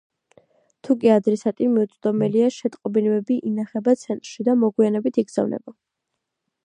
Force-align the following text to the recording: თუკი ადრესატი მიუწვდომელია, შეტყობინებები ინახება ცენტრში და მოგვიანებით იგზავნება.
თუკი 0.87 1.11
ადრესატი 1.15 1.67
მიუწვდომელია, 1.73 2.47
შეტყობინებები 2.55 3.37
ინახება 3.51 3.95
ცენტრში 4.05 4.47
და 4.49 4.57
მოგვიანებით 4.65 5.21
იგზავნება. 5.25 5.77